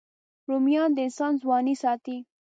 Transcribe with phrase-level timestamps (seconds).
[0.49, 2.17] رومیان د انسان ځواني ساتي